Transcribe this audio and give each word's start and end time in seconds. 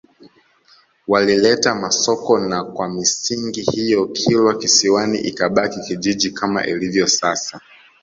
Walileta 1.07 1.75
Masoko 1.75 2.39
na 2.39 2.63
kwa 2.63 2.89
misingi 2.89 3.61
hiyo 3.61 4.07
Kilwa 4.07 4.57
Kisiwani 4.57 5.19
ikabaki 5.19 5.79
kijiji 5.79 6.31
kama 6.31 6.65
ilivyo 6.65 7.07
sasa 7.07 7.61